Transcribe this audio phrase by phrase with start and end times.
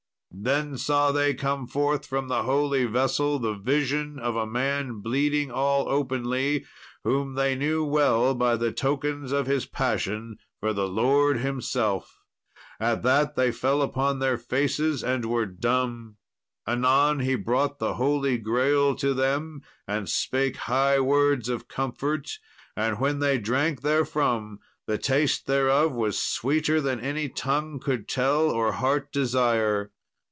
[0.33, 5.51] Then saw they come forth from the holy vessel the vision of a man bleeding
[5.51, 6.65] all openly,
[7.03, 12.21] whom they knew well by the tokens of His passion for the Lord Himself.
[12.79, 16.15] At that they fell upon their faces and were dumb.
[16.65, 22.39] Anon he brought the Holy Grale to them and spake high words of comfort,
[22.77, 28.49] and, when they drank therefrom, the taste thereof was sweeter than any tongue could tell
[28.49, 29.91] or heart desire.